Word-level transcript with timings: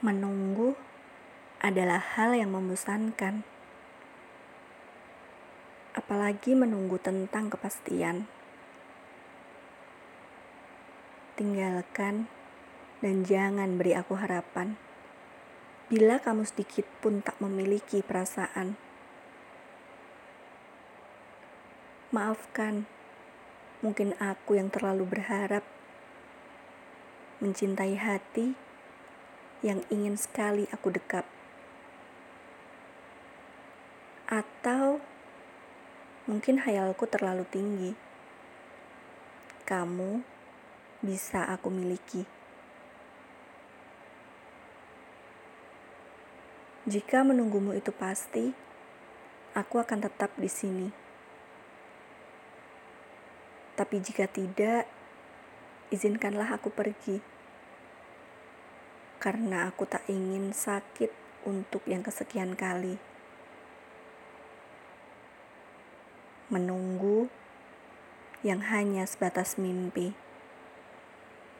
Menunggu 0.00 0.80
adalah 1.60 2.00
hal 2.00 2.32
yang 2.32 2.56
membosankan, 2.56 3.44
apalagi 5.92 6.56
menunggu 6.56 6.96
tentang 6.96 7.52
kepastian. 7.52 8.24
Tinggalkan 11.36 12.32
dan 13.04 13.28
jangan 13.28 13.76
beri 13.76 13.92
aku 13.92 14.16
harapan. 14.16 14.80
Bila 15.92 16.16
kamu 16.16 16.48
sedikit 16.48 16.88
pun 17.04 17.20
tak 17.20 17.36
memiliki 17.36 18.00
perasaan, 18.00 18.80
maafkan. 22.08 22.88
Mungkin 23.84 24.16
aku 24.16 24.56
yang 24.56 24.72
terlalu 24.72 25.04
berharap 25.04 25.64
mencintai 27.44 28.00
hati 28.00 28.69
yang 29.60 29.84
ingin 29.92 30.16
sekali 30.16 30.64
aku 30.72 30.88
dekap. 30.88 31.28
Atau 34.24 35.04
mungkin 36.24 36.64
hayalku 36.64 37.04
terlalu 37.04 37.44
tinggi. 37.48 37.92
Kamu 39.68 40.24
bisa 41.04 41.46
aku 41.48 41.68
miliki. 41.68 42.24
Jika 46.90 47.22
menunggumu 47.22 47.76
itu 47.76 47.92
pasti, 47.92 48.50
aku 49.54 49.78
akan 49.78 50.00
tetap 50.00 50.32
di 50.40 50.48
sini. 50.50 50.88
Tapi 53.76 53.96
jika 54.00 54.26
tidak, 54.26 54.88
izinkanlah 55.92 56.50
aku 56.50 56.72
pergi. 56.72 57.39
Karena 59.20 59.68
aku 59.68 59.84
tak 59.84 60.08
ingin 60.08 60.56
sakit 60.56 61.12
untuk 61.44 61.84
yang 61.84 62.00
kesekian 62.00 62.56
kali. 62.56 62.96
Menunggu 66.48 67.28
yang 68.40 68.64
hanya 68.72 69.04
sebatas 69.04 69.60
mimpi. 69.60 70.16